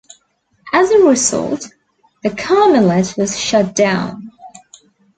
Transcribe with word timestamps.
As 0.73 0.89
a 0.89 1.03
result, 1.05 1.67
the 2.23 2.31
Carmelit 2.31 3.15
was 3.19 3.39
shut 3.39 3.75
down. 3.75 4.31